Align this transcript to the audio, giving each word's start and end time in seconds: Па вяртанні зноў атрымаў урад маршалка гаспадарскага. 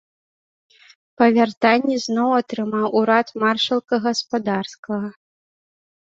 Па 1.21 1.27
вяртанні 1.35 1.97
зноў 2.05 2.29
атрымаў 2.39 2.85
урад 3.01 3.27
маршалка 3.45 3.95
гаспадарскага. 4.09 5.07